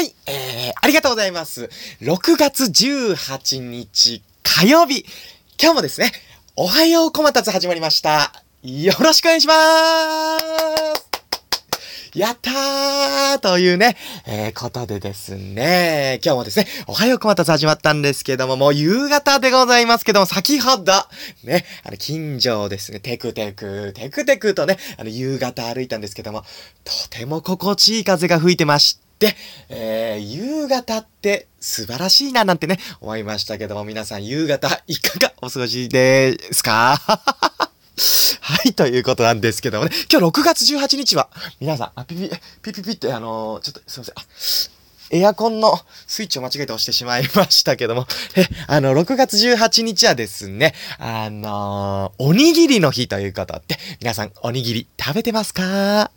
[0.00, 1.68] はい、えー、ありがとうございます。
[2.00, 5.04] 6月18日火曜日。
[5.62, 6.10] 今日もですね、
[6.56, 8.32] おはようこまたつ始まりました。
[8.62, 9.52] よろしくお願いしま
[10.38, 20.94] すやったーというね、えー、ことでですね、今日もですね、おはようこまたつ始まったんですけども、もう夕方でございますけども、先ほど、
[21.44, 26.42] ね、あの、近所をですね、テクテク、テクテクとね、あの、夕方歩いたんですけども、
[26.84, 29.09] とても心地いい風が吹いてまして、
[29.68, 36.96] えー、夕方って素晴らしいななんてね、思いましたけども、皆さん夕方いかがお過ごしですか？
[38.40, 41.28] はい、ということなんですけどもね、今日6月18日は、
[41.60, 42.30] 皆さん、あ、ピピ、
[42.62, 44.14] ピピピって、あのー、ちょっと、すいません。
[45.12, 56.10] エアコンのスイッチを間違えて押してしまいましたけども、え、あの、6月18日はですね、あのー、おにぎりの日ということで、皆さん、おにぎり食べてますか？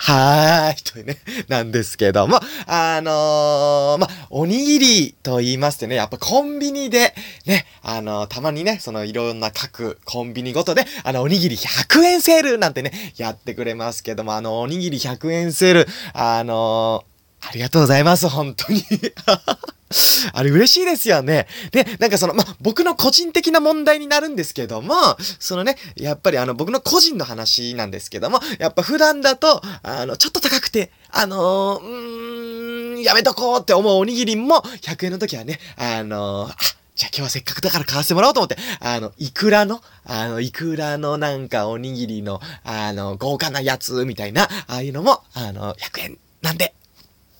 [0.00, 7.14] はーい、 というね、なんですけども、あのー、ま、おにぎりと言いましてね、やっぱコンビニで、
[7.46, 18.84] ね、あのー、たまにね、そのいろんな各コンビニごとで、あの、おにぎり100円セールなんてね、やってくれますけども、あの、おにぎり100円セール、あのー、ありがとうございます、本当に。
[20.32, 21.46] あれ嬉しいですよね。
[21.70, 24.94] で、なんかその、ま、僕の個人的な問題になるんですけども、
[25.38, 36.56] そのね、やっぱりあの、僕の個人の話なんですけども、やっぱ普段だと、あの、ちょっと高くて、あのー、うーん、やめとこうって思うおにぎりも、100円の時はね、あのー、あ、
[36.94, 46.74] じゃあ今日はせっかくだから買わせてもらおうと思って、あの、イクラの、あの、イクラのなんかおにぎりの、あの、豪華なやつみたいな、ああいうのも、あの、100円なんで、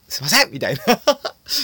[0.08, 0.80] すいませんみたいな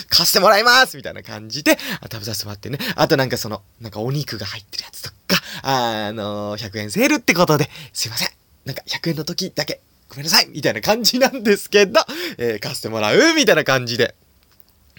[0.09, 2.79] 貸してもらいますみたいな感じで、食べさせてもらってね。
[2.97, 8.29] あとなんかその、なんかお肉が入ってるやつとか、あのー、100円セールってことで、すいません。
[8.65, 12.01] なんか100円の時だけ、ごめんなさいみたいな感じなんですけど、
[12.39, 14.15] えー、貸してもらうみたいな感じで。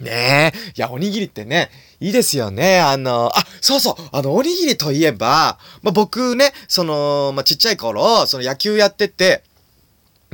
[0.01, 0.57] ねえ。
[0.75, 1.69] いや、おにぎりってね、
[2.01, 2.81] いいですよね。
[2.81, 9.43] あの、あ、そうそう、あの、おにぎりといえば、まあ、僕ね、その、まあ、ちっちゃい頃、その野球やってて、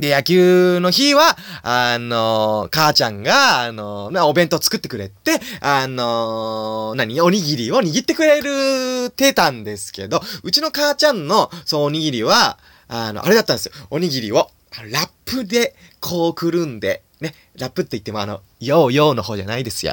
[0.02, 12.58] で、野球の日は、あの、母ちゃんが、あの、お弁当作ってくれて、あの、何おにぎりを握ってくれるてたんですけど、うちの母ちゃんの、そう、おにぎりは、
[12.88, 13.72] あの、あれだったんですよ。
[13.90, 14.50] おにぎりを、
[14.90, 19.92] ラップで、こうくるんで、ね、ラップって言ってもあの、ヨーヨーの方じゃないですよ。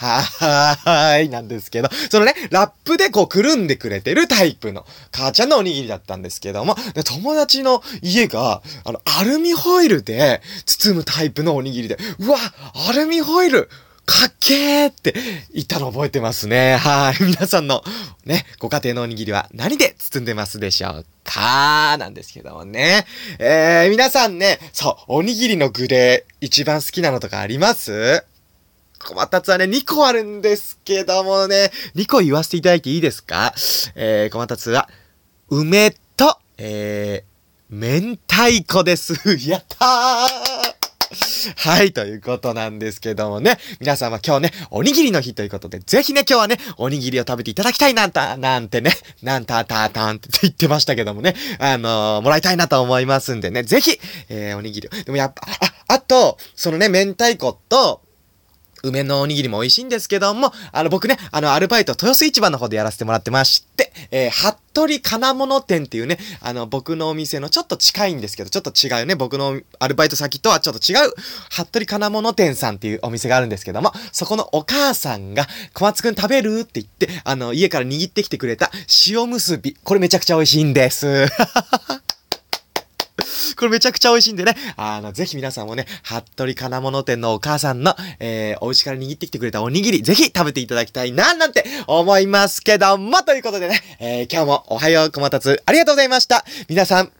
[0.00, 12.38] はーい、なんですけど、そのね、ラップでこうくるんでくれてるタイプの母ちゃんのおにぎりだったんですけども、で友達の家が、あの、アルミホイルで包むタイプのおにぎりで、うわ、
[12.88, 13.68] アルミホイル
[14.06, 15.14] かっけーって
[15.54, 16.76] 言ったの覚えてますね。
[16.76, 17.22] はい。
[17.22, 17.84] 皆さんの
[18.24, 21.96] ね、ご家庭のおにぎりは何で包んでますでしょうか？
[21.96, 23.06] なんですけどもね。
[23.38, 28.24] えー、皆さんね、そう、おにぎりの具で一番好きなのとかあります？
[29.02, 33.52] 小松はね、2個あるんですけどもね、2個言わせていただいていいですか？
[33.94, 34.88] えー、小松は、
[35.48, 39.14] 梅と、えー、明太子です。
[39.48, 40.80] やったー
[41.56, 43.58] はい、ということなんですけどもね。
[43.80, 54.90] 皆さんは今日ね、おにぎりの日ということで、ぜひね、今日はね、おにぎりを食べていただきたいなんた、なんてね、なんたたたんって 言ってましたけどもね、あのー、もらいたいなと思いますんでね、ぜひ、えー、おにぎりを。
[55.02, 55.42] でもやっぱ、
[55.88, 58.02] あ、あと、そのね、明太子と、
[58.82, 71.12] 梅のおにぎりも美味しいんですけども、あの僕ね、あのアルバイト豊洲市場の方でやらせてもらってまして、えー、服部金物店っていうね、あの僕のお店のちょっと近いんですけど、ちょっと違うね、僕のアルバイト先とはちょっと違う、
[71.50, 78.70] 服部金物店さんっていうお店があるんですけども、そこのお母さんが、小松くん食べるって言って、あの、家から握ってきてくれた
[79.08, 79.76] 塩結び。
[79.82, 81.26] これめちゃくちゃ美味しいんです。
[83.60, 96.44] これめちゃくちゃ美味しいんでね、あの、ぜひ皆さんもね、服部金物店のお母さんの、えー、お家から握ってきてくれたおにぎり、ぜひ食べていただきたいな、なんて思いますけども、ということでね、えー、今日もおはようこまたつ、ありがとうございました。
[96.68, 97.12] 皆さん、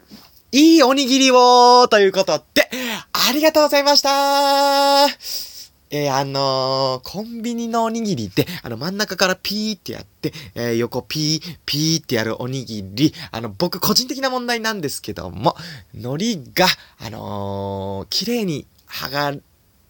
[0.53, 2.70] いいおにぎりをということで、
[3.12, 5.50] ありがとうございました
[5.90, 15.56] えー、あのー、コンビニのおにぎりって、あの、真ん中からピーってやって、えー、横ピー、ピーってやるおにぎり、あの、僕個人的な問題なんですけども、
[15.92, 16.66] 海苔が、
[17.04, 19.32] あのー、綺麗に剥が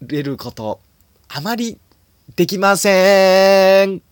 [0.01, 0.79] れること、
[1.27, 1.77] あまり
[2.35, 4.10] できません。